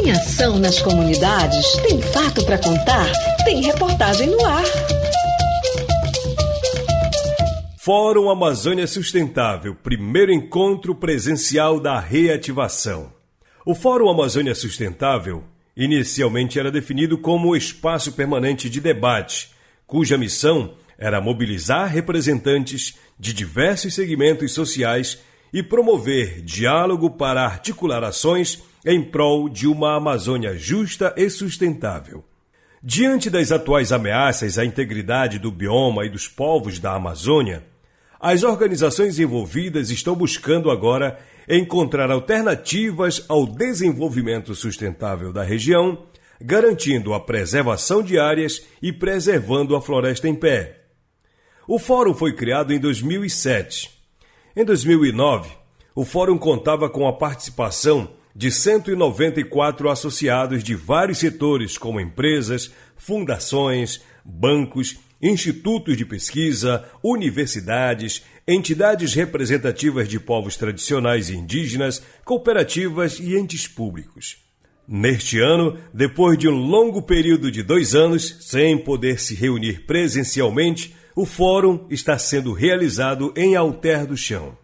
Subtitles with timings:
[0.00, 1.72] Tem ação nas comunidades?
[1.82, 3.10] Tem fato para contar?
[3.44, 4.64] Tem reportagem no ar.
[7.76, 13.12] Fórum Amazônia Sustentável, primeiro encontro presencial da reativação.
[13.66, 15.42] O Fórum Amazônia Sustentável
[15.76, 19.50] inicialmente era definido como espaço permanente de debate,
[19.84, 25.18] cuja missão era mobilizar representantes de diversos segmentos sociais
[25.52, 32.24] e promover diálogo para articular ações em prol de uma Amazônia justa e sustentável.
[32.82, 37.66] Diante das atuais ameaças à integridade do bioma e dos povos da Amazônia,
[38.18, 46.06] as organizações envolvidas estão buscando agora encontrar alternativas ao desenvolvimento sustentável da região,
[46.40, 50.84] garantindo a preservação de áreas e preservando a floresta em pé.
[51.68, 53.90] O fórum foi criado em 2007.
[54.56, 55.50] Em 2009,
[55.94, 64.00] o fórum contava com a participação de 194 associados de vários setores, como empresas, fundações,
[64.24, 73.66] bancos, institutos de pesquisa, universidades, entidades representativas de povos tradicionais e indígenas, cooperativas e entes
[73.66, 74.36] públicos.
[74.86, 80.94] Neste ano, depois de um longo período de dois anos sem poder se reunir presencialmente,
[81.16, 84.56] o fórum está sendo realizado em Alter do Chão.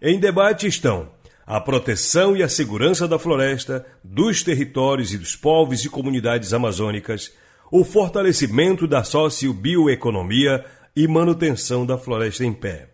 [0.00, 1.12] Em debate estão
[1.46, 7.32] a proteção e a segurança da floresta, dos territórios e dos povos e comunidades amazônicas,
[7.70, 10.64] o fortalecimento da sociobioeconomia
[10.96, 12.90] e manutenção da floresta em pé.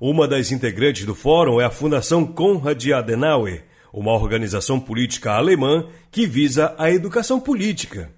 [0.00, 6.26] Uma das integrantes do fórum é a Fundação Konrad Adenauer, uma organização política alemã que
[6.26, 8.10] visa a educação política.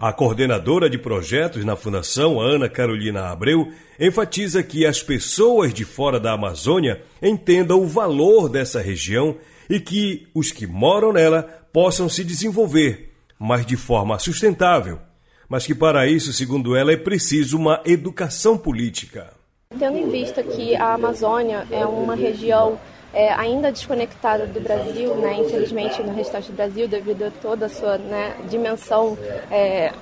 [0.00, 6.20] A coordenadora de projetos na Fundação, Ana Carolina Abreu, enfatiza que as pessoas de fora
[6.20, 9.34] da Amazônia entendam o valor dessa região
[9.68, 15.00] e que os que moram nela possam se desenvolver, mas de forma sustentável.
[15.48, 19.32] Mas que para isso, segundo ela, é preciso uma educação política.
[19.76, 22.78] Tendo em vista que a Amazônia é uma região
[23.12, 27.68] é, ainda desconectada do Brasil, né, infelizmente no restante do Brasil, devido a toda a
[27.68, 29.16] sua né, dimensão
[29.50, 29.92] é,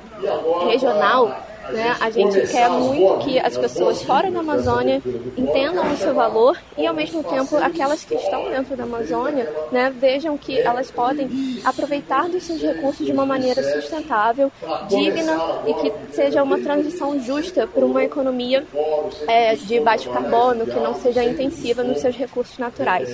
[0.69, 1.41] regional,
[1.73, 1.97] né?
[2.01, 5.03] A gente quer muito que as pessoas fora da Amazônia
[5.37, 9.91] entendam o seu valor e, ao mesmo tempo, aquelas que estão dentro da Amazônia né,
[9.91, 11.29] vejam que elas podem
[11.65, 14.51] aproveitar dos seus recursos de uma maneira sustentável,
[14.89, 18.65] digna e que seja uma transição justa para uma economia
[19.27, 23.09] é, de baixo carbono, que não seja intensiva nos seus recursos naturais.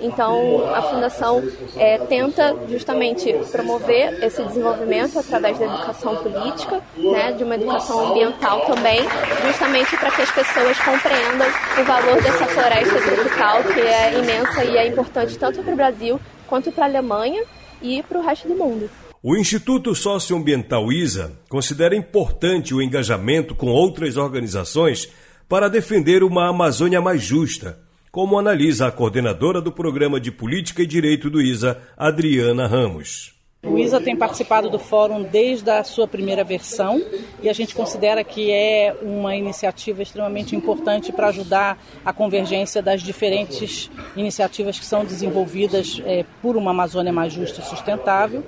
[0.00, 1.42] Então, a Fundação
[1.76, 8.60] é, tenta justamente promover esse desenvolvimento através da educação política, né, de uma educação ambiental
[8.66, 9.00] também,
[9.46, 11.46] justamente para que as pessoas compreendam
[11.80, 16.20] o valor dessa floresta tropical, que é imensa e é importante tanto para o Brasil
[16.46, 17.44] quanto para a Alemanha
[17.80, 18.90] e para o resto do mundo.
[19.22, 25.10] O Instituto Socioambiental ISA considera importante o engajamento com outras organizações
[25.48, 27.78] para defender uma Amazônia mais justa
[28.14, 33.34] como analisa a coordenadora do Programa de Política e Direito do ISA, Adriana Ramos.
[33.64, 37.02] O ISA tem participado do fórum desde a sua primeira versão
[37.42, 43.02] e a gente considera que é uma iniciativa extremamente importante para ajudar a convergência das
[43.02, 48.44] diferentes iniciativas que são desenvolvidas é, por uma Amazônia mais justa e sustentável.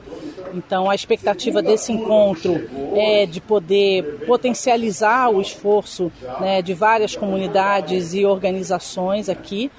[0.54, 8.14] Então, a expectativa desse encontro é de poder potencializar o esforço né, de várias comunidades
[8.14, 9.70] e organizações aqui,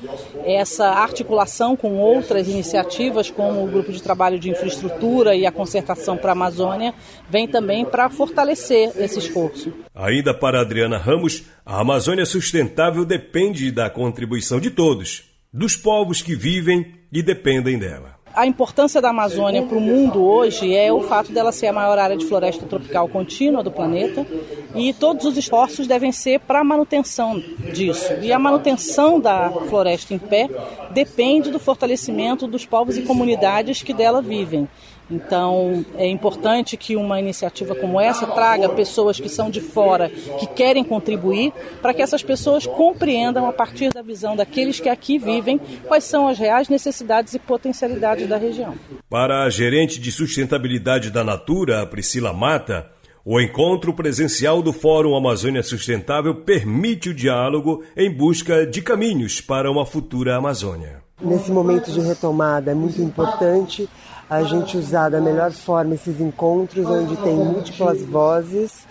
[0.43, 6.17] essa articulação com outras iniciativas, como o Grupo de Trabalho de Infraestrutura e a Concertação
[6.17, 6.93] para a Amazônia,
[7.29, 9.73] vem também para fortalecer esse esforço.
[9.93, 16.35] Ainda para Adriana Ramos, a Amazônia sustentável depende da contribuição de todos, dos povos que
[16.35, 21.31] vivem e dependem dela a importância da Amazônia para o mundo hoje é o fato
[21.31, 24.27] dela ser a maior área de floresta tropical contínua do planeta
[24.75, 27.41] e todos os esforços devem ser para a manutenção
[27.73, 28.13] disso.
[28.21, 30.47] E a manutenção da floresta em pé
[30.91, 34.69] depende do fortalecimento dos povos e comunidades que dela vivem.
[35.09, 40.47] Então, é importante que uma iniciativa como essa traga pessoas que são de fora, que
[40.47, 45.59] querem contribuir, para que essas pessoas compreendam, a partir da visão daqueles que aqui vivem,
[45.87, 48.75] quais são as reais necessidades e potencialidades da região.
[49.09, 52.89] Para a gerente de sustentabilidade da Natura, Priscila Mata,
[53.23, 59.71] o encontro presencial do Fórum Amazônia Sustentável permite o diálogo em busca de caminhos para
[59.71, 61.03] uma futura Amazônia.
[61.21, 63.89] Nesse momento de retomada é muito importante
[64.29, 68.85] a gente usar da melhor forma esses encontros onde tem múltiplas vozes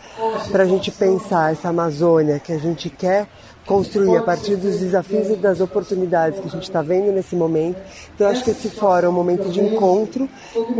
[0.50, 3.28] para a gente pensar essa Amazônia que a gente quer
[3.66, 7.76] construir a partir dos desafios e das oportunidades que a gente está vendo nesse momento.
[8.14, 10.28] Então, acho que esse fórum é um momento de encontro,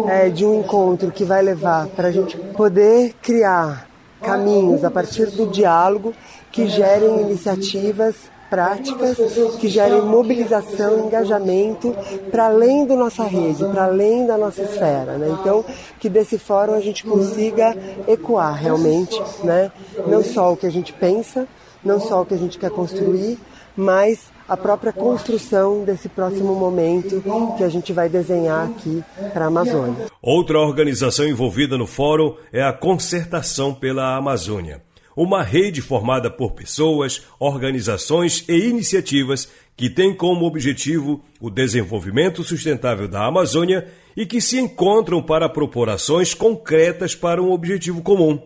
[0.08, 3.88] é, de um encontro que vai levar para a gente poder criar
[4.22, 6.14] caminhos a partir do diálogo
[6.50, 8.14] que gerem iniciativas
[8.48, 9.16] práticas
[9.60, 11.94] que gerem mobilização, engajamento
[12.30, 15.18] para além da nossa rede, para além da nossa esfera.
[15.18, 15.36] Né?
[15.40, 15.64] Então,
[15.98, 17.76] que desse fórum a gente consiga
[18.06, 19.70] ecoar realmente, né?
[20.06, 21.46] não só o que a gente pensa,
[21.84, 23.38] não só o que a gente quer construir,
[23.76, 27.22] mas a própria construção desse próximo momento
[27.56, 29.02] que a gente vai desenhar aqui
[29.32, 30.06] para a Amazônia.
[30.22, 34.85] Outra organização envolvida no fórum é a Concertação pela Amazônia
[35.16, 43.08] uma rede formada por pessoas, organizações e iniciativas que tem como objetivo o desenvolvimento sustentável
[43.08, 48.40] da Amazônia e que se encontram para propor ações concretas para um objetivo comum.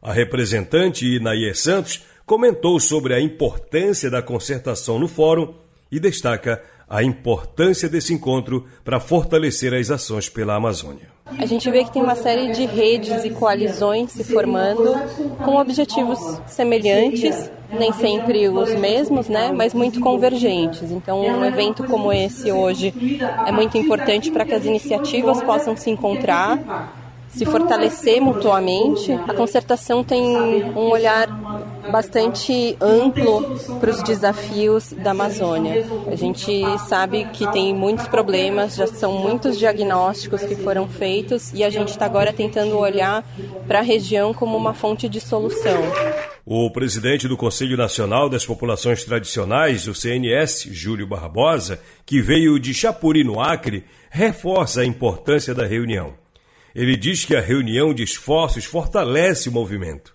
[0.00, 5.54] A representante Inaie Santos comentou sobre a importância da concertação no fórum
[5.90, 11.15] e destaca a importância desse encontro para fortalecer as ações pela Amazônia.
[11.26, 14.94] A gente vê que tem uma série de redes e coalizões se formando
[15.44, 20.90] com objetivos semelhantes, nem sempre os mesmos, né, mas muito convergentes.
[20.90, 22.94] Então, um evento como esse hoje
[23.44, 26.94] é muito importante para que as iniciativas possam se encontrar
[27.28, 29.12] se fortalecer mutuamente.
[29.12, 30.24] A concertação tem
[30.74, 31.28] um olhar
[31.90, 35.84] bastante amplo para os desafios da Amazônia.
[36.06, 41.62] A gente sabe que tem muitos problemas, já são muitos diagnósticos que foram feitos e
[41.64, 43.24] a gente está agora tentando olhar
[43.66, 45.82] para a região como uma fonte de solução.
[46.44, 52.72] O presidente do Conselho Nacional das Populações Tradicionais, o CNS, Júlio Barbosa, que veio de
[52.72, 56.14] Chapuri, no Acre, reforça a importância da reunião.
[56.74, 60.14] Ele diz que a reunião de esforços fortalece o movimento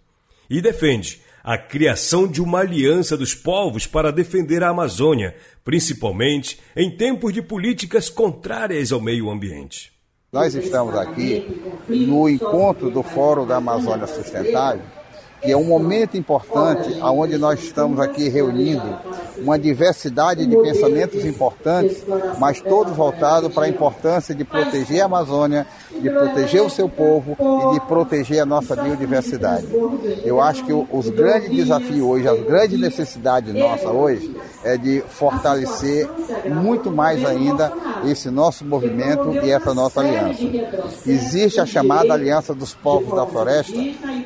[0.50, 6.96] e defende a criação de uma aliança dos povos para defender a Amazônia, principalmente em
[6.96, 9.92] tempos de políticas contrárias ao meio ambiente.
[10.32, 15.01] Nós estamos aqui no encontro do Fórum da Amazônia Sustentável
[15.42, 18.84] que é um momento importante onde nós estamos aqui reunindo
[19.38, 22.04] uma diversidade de pensamentos importantes,
[22.40, 27.36] mas todos voltados para a importância de proteger a Amazônia, de proteger o seu povo
[27.40, 29.68] e de proteger a nossa biodiversidade.
[30.24, 36.10] Eu acho que os grandes desafios hoje, as grandes necessidades nossa hoje, é de fortalecer
[36.50, 37.72] muito mais ainda
[38.06, 40.42] esse nosso movimento e essa nossa aliança.
[41.06, 43.74] Existe a chamada Aliança dos Povos da Floresta,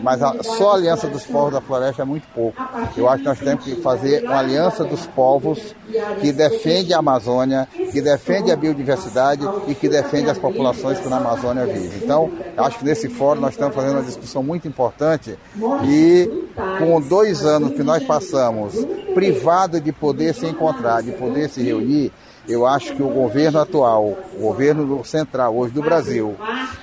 [0.01, 2.61] mas a, só a Aliança dos Povos da Floresta é muito pouco.
[2.95, 5.75] Eu acho que nós temos que fazer uma Aliança dos Povos
[6.21, 11.17] que defende a Amazônia, que defende a biodiversidade e que defende as populações que na
[11.17, 11.99] Amazônia vivem.
[12.03, 15.37] Então, acho que nesse fórum nós estamos fazendo uma discussão muito importante
[15.85, 16.45] e
[16.79, 18.73] com dois anos que nós passamos
[19.13, 22.11] privado de poder se encontrar, de poder se reunir,
[22.47, 26.35] eu acho que o governo atual, o governo central hoje do Brasil,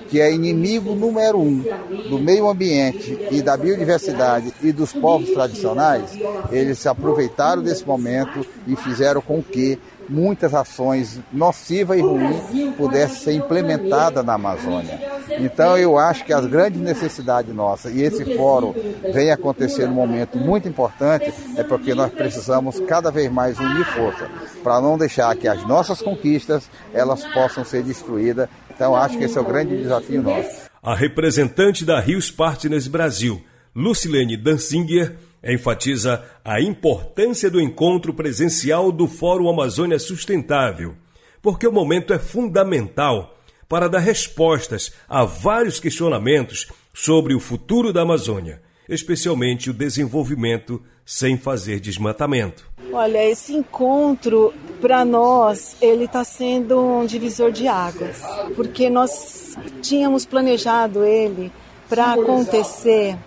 [0.08, 1.62] que é inimigo número um
[2.10, 6.18] do meio ambiente e da biodiversidade e dos povos tradicionais,
[6.50, 9.78] eles se aproveitaram desse momento e fizeram com que
[10.12, 15.00] muitas ações nocivas e ruins pudessem ser implementadas na Amazônia.
[15.38, 18.74] Então eu acho que as grandes necessidades nossas, e esse fórum
[19.12, 24.28] vem acontecer num momento muito importante, é porque nós precisamos cada vez mais unir força,
[24.62, 28.48] para não deixar que as nossas conquistas elas possam ser destruídas.
[28.74, 30.70] Então acho que esse é o grande desafio nosso.
[30.82, 33.40] A representante da Rios Partners Brasil,
[33.74, 40.94] Lucilene Dansinger, enfatiza a importância do encontro presencial do Fórum Amazônia Sustentável,
[41.40, 43.36] porque o momento é fundamental
[43.68, 51.36] para dar respostas a vários questionamentos sobre o futuro da Amazônia, especialmente o desenvolvimento sem
[51.36, 52.70] fazer desmatamento.
[52.92, 58.20] Olha, esse encontro para nós ele está sendo um divisor de águas,
[58.54, 61.50] porque nós tínhamos planejado ele
[61.92, 63.18] para acontecer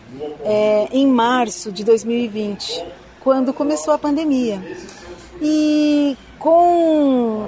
[0.43, 2.83] é, em março de 2020,
[3.19, 4.59] quando começou a pandemia.
[5.39, 7.47] E com,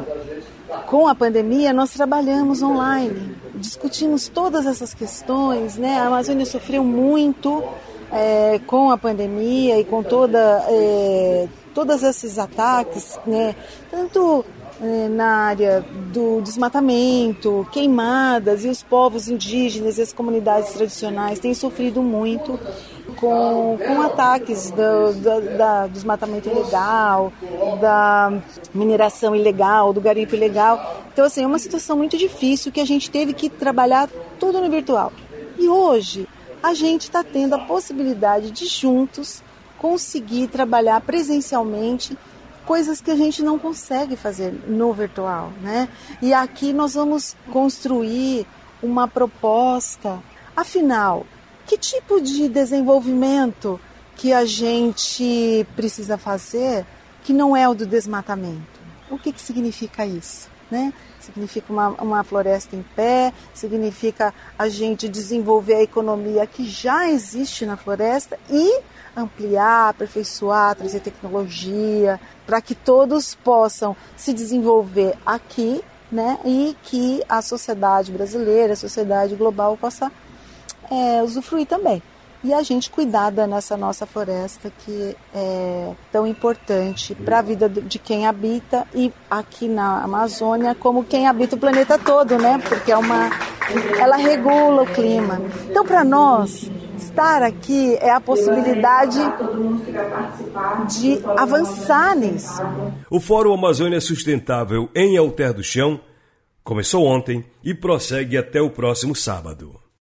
[0.86, 5.76] com a pandemia, nós trabalhamos online, discutimos todas essas questões.
[5.76, 5.98] Né?
[5.98, 7.64] A Amazônia sofreu muito
[8.12, 13.56] é, com a pandemia e com toda, é, todos esses ataques, né?
[13.90, 14.46] tanto
[15.12, 22.02] na área do desmatamento, queimadas e os povos indígenas e as comunidades tradicionais têm sofrido
[22.02, 22.60] muito.
[23.16, 27.34] com, com ataques do, do da, desmatamento ilegal,
[27.82, 28.32] da
[28.74, 31.04] mineração ilegal, do garimpo ilegal.
[31.12, 34.08] Então, assim, é uma situação muito difícil que a gente teve que trabalhar
[34.40, 35.12] tudo no virtual.
[35.58, 36.28] E hoje
[36.62, 39.42] a gente está tendo a possibilidade de juntos
[39.78, 42.18] conseguir trabalhar presencialmente
[42.68, 45.88] coisas que a gente não consegue fazer no virtual, né?
[46.22, 48.46] E aqui nós vamos construir
[48.84, 50.22] uma proposta.
[50.54, 51.26] Afinal,
[51.66, 53.80] que tipo de desenvolvimento
[54.18, 56.86] que a gente precisa fazer
[57.24, 58.80] que não é o do desmatamento?
[59.10, 60.50] O que, que significa isso?
[60.70, 60.94] Né?
[61.20, 67.66] Significa uma, uma floresta em pé, significa a gente desenvolver a economia que já existe
[67.66, 68.82] na floresta e
[69.16, 75.82] ampliar, aperfeiçoar, trazer tecnologia, para que todos possam se desenvolver aqui,
[76.12, 76.38] né?
[76.46, 80.12] E que a sociedade brasileira, a sociedade global possa
[80.92, 82.02] é, usufruir também.
[82.48, 87.68] E a gente cuidar da nessa nossa floresta que é tão importante para a vida
[87.68, 92.58] de quem habita e aqui na Amazônia, como quem habita o planeta todo, né?
[92.70, 93.30] Porque é uma,
[94.00, 95.42] ela regula o clima.
[95.70, 99.20] Então, para nós, estar aqui é a possibilidade
[100.98, 102.62] de avançar nisso.
[103.12, 106.00] O Fórum Amazônia Sustentável em Alter do Chão
[106.64, 109.87] começou ontem e prossegue até o próximo sábado.